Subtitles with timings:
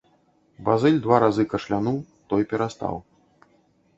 [0.69, 2.01] Базыль два разы кашлянуў,
[2.33, 2.95] той перастаў.